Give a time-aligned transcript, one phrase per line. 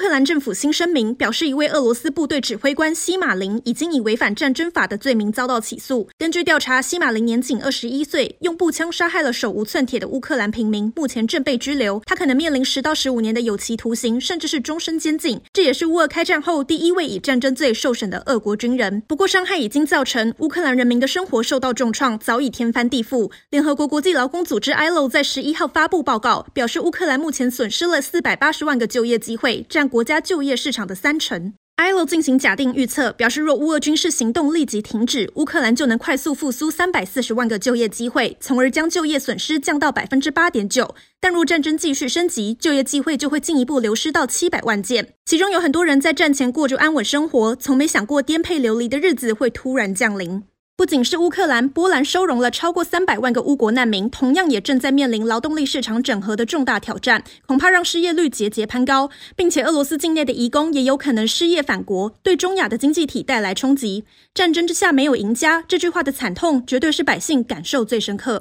[0.00, 6.08] 乌克兰政府新声明表示，一位俄罗斯部队指挥官西马林已经以违反战争法的罪名遭到起诉。
[6.16, 12.00] 根据调查，西马林年仅二十一岁，用步枪杀害了手无寸铁的乌克兰平民，目前正被拘留。
[12.06, 15.38] 他可能面临十到十五年的有期徒刑，甚至是终身监禁。
[15.52, 19.02] 这也是乌俄开战后第一位以战争罪受审的俄国军人。
[19.06, 23.30] 不过，伤害已经造成，乌克兰人民的生活受到重创，早已天翻地覆。
[23.50, 29.66] 联合国国际劳工组织 ILO 在十一号发布报告，表示乌克兰目前损失了四百八十万个就业机会。
[29.68, 31.52] 占国家就业市场的三成。
[31.76, 40.94] ILO 进行假定预测，表示若乌俄军事行动立即停止，乌克兰就能快速复苏三百四十万个就业机会，从而将就业损失降到百分之八点九。
[41.18, 45.14] 但若战争继续升级，就业机会就会进一步流失到七百万件。
[45.24, 50.42] 其中有很多人在战前过着安稳生活，从没想过颠沛流离的日子会突然降临。
[50.80, 64.04] 不仅是乌克兰，波兰收容了超过三百万个乌国难民，同样也正在面临劳动力市场整合的重大挑战，恐怕让失业率节节攀高，并且俄罗斯境内的移工也有可能失业返国，对中亚的经济体带来冲击。
[64.32, 68.38] 战争之下没有赢家，这句话的惨痛绝对是百姓感受最深刻。